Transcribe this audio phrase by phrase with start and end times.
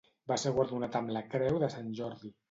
[0.29, 2.33] Va ser guardonat amb la Creu de Sant Jordi.